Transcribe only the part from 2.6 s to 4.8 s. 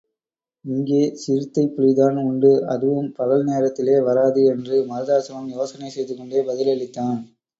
அதுவும் பகல் நேரத்திலே வராது என்று